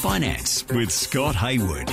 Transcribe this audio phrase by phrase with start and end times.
[0.00, 1.88] Finance with Scott Hayward.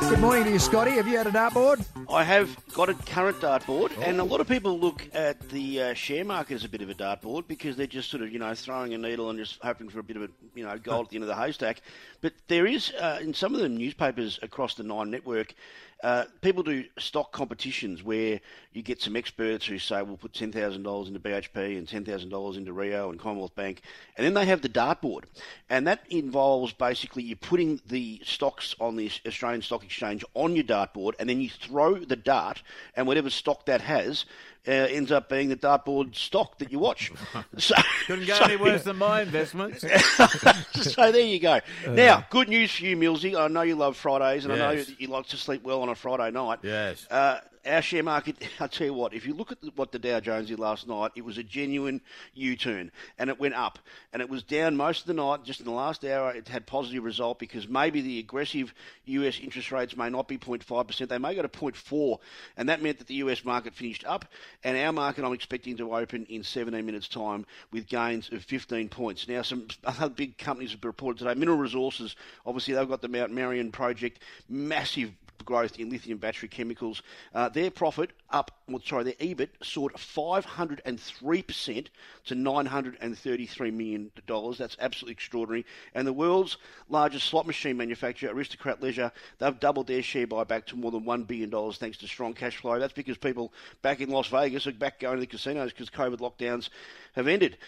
[0.00, 0.90] Good morning to you, Scotty.
[0.92, 1.86] Have you had a dartboard?
[2.12, 5.94] I have got a current dartboard, and a lot of people look at the uh,
[5.94, 8.52] share market as a bit of a dartboard because they're just sort of, you know,
[8.54, 11.10] throwing a needle and just hoping for a bit of a, you know, gold at
[11.10, 11.82] the end of the haystack.
[12.20, 15.54] But there is, uh, in some of the newspapers across the Nine network,
[16.02, 18.40] uh, people do stock competitions where
[18.72, 22.04] you get some experts who say we'll put ten thousand dollars into BHP and ten
[22.04, 23.82] thousand dollars into Rio and Commonwealth Bank,
[24.16, 25.24] and then they have the dartboard,
[25.68, 30.64] and that involves basically you're putting the stocks on the Australian Stock Exchange on your
[30.64, 32.62] dartboard, and then you throw the dart,
[32.94, 34.26] and whatever stock that has
[34.68, 37.10] uh, ends up being the dartboard stock that you watch.
[37.58, 37.74] So,
[38.06, 39.80] Couldn't go so- any worse than my investments.
[40.72, 41.60] so there you go.
[41.88, 43.34] now, good news for you, Millsy.
[43.34, 45.88] I know you love Fridays, and I know that you like to sleep well on
[45.88, 46.58] a Friday night.
[46.62, 47.06] Yes.
[47.10, 49.98] Uh, our share market, I'll tell you what, if you look at the- what the
[49.98, 52.00] Dow Jones did last night, it was a genuine
[52.34, 53.78] U turn and it went up.
[54.12, 55.44] And it was down most of the night.
[55.44, 58.74] Just in the last hour, it had positive result because maybe the aggressive
[59.06, 61.08] US interest rates may not be 0.5%.
[61.08, 62.18] They may go to 0.4.
[62.56, 64.24] And that meant that the US market finished up.
[64.64, 68.88] And our market, I'm expecting to open in 17 minutes' time with gains of 15
[68.88, 69.28] points.
[69.28, 71.38] Now, some other big companies have reported today.
[71.38, 75.12] Mineral Resources, obviously, they've got the Mount Marion project, massive
[75.50, 77.02] growth in lithium battery chemicals.
[77.34, 81.86] Uh, their profit up, well, sorry, their EBIT soared 503%
[82.26, 84.12] to $933 million.
[84.56, 85.66] That's absolutely extraordinary.
[85.92, 86.56] And the world's
[86.88, 91.26] largest slot machine manufacturer, Aristocrat Leisure, they've doubled their share buyback to more than $1
[91.26, 92.78] billion thanks to strong cash flow.
[92.78, 96.18] That's because people back in Las Vegas are back going to the casinos because COVID
[96.18, 96.68] lockdowns
[97.14, 97.58] have ended.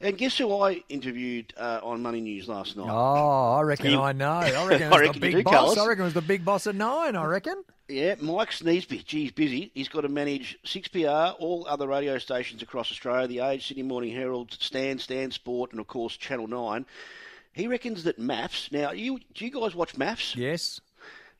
[0.00, 2.86] And guess who I interviewed uh, on Money News last night?
[2.88, 4.30] Oh, I reckon You- I know.
[4.30, 5.52] I reckon it was the big boss.
[5.54, 5.78] Carlos.
[5.78, 7.64] I reckon it was the big boss at nine, I reckon.
[7.88, 9.04] Yeah, Mike Sneesby.
[9.04, 9.72] Gee, he's busy.
[9.74, 14.14] He's got to manage 6PR, all other radio stations across Australia, The Age, Sydney Morning
[14.14, 16.86] Herald, Stan, Stan Sport, and of course Channel 9.
[17.54, 18.70] He reckons that MAFS.
[18.70, 20.36] Now, you do you guys watch MAFS?
[20.36, 20.80] Yes.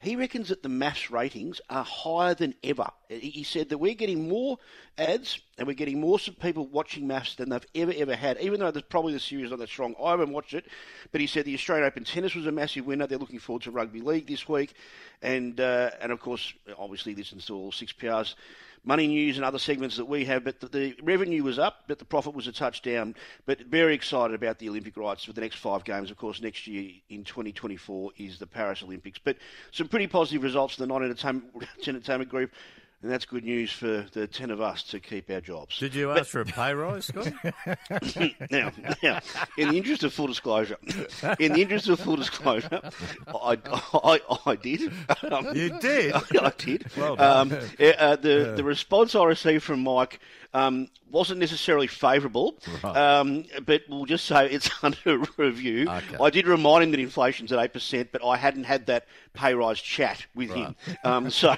[0.00, 2.88] He reckons that the MAFS ratings are higher than ever.
[3.08, 4.58] He said that we're getting more
[4.96, 8.70] ads and we're getting more people watching MAFS than they've ever, ever had, even though
[8.70, 9.94] there's probably the series not that strong.
[10.02, 10.66] I haven't watched it,
[11.10, 13.06] but he said the Australian Open tennis was a massive winner.
[13.06, 14.74] They're looking forward to rugby league this week.
[15.20, 18.36] And, uh, and of course, obviously listens to all 6PR's
[18.84, 20.44] money news and other segments that we have.
[20.44, 23.14] But the, the revenue was up, but the profit was a touchdown.
[23.44, 26.10] But very excited about the Olympic rights for the next five games.
[26.10, 29.18] Of course, next year in 2024 is the Paris Olympics.
[29.22, 29.36] But
[29.72, 32.52] some pretty positive results for the non-entertainment entertainment group.
[33.00, 35.78] And that's good news for the 10 of us to keep our jobs.
[35.78, 37.32] Did you ask for a pay rise, Scott?
[38.50, 38.72] now,
[39.04, 39.20] now,
[39.56, 40.76] in the interest of full disclosure,
[41.38, 42.80] in the interest of full disclosure,
[43.28, 43.56] I,
[43.94, 44.92] I, I did.
[45.30, 46.12] Um, You did?
[46.40, 46.86] I did.
[46.96, 47.52] Well done.
[47.52, 50.18] Um, yeah, uh, the the response I received from Mike
[50.52, 55.82] um, wasn't necessarily favourable, um, but we'll just say it's under review.
[55.88, 56.16] Okay.
[56.20, 59.54] I did remind him that inflation's at eight percent, but I hadn't had that pay
[59.54, 60.74] rise chat with him.
[61.04, 61.54] Um, so,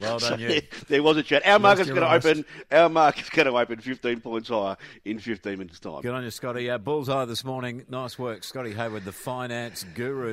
[0.00, 0.48] Well so done, you.
[0.48, 1.46] there, there was a chat.
[1.46, 2.44] Our market's going to open.
[2.70, 6.02] Our market's going to open fifteen points higher in fifteen minutes' time.
[6.02, 6.70] Good on you, Scotty.
[6.70, 7.84] Uh, bullseye this morning.
[7.88, 10.24] Nice work, Scotty Hayward, the finance guru.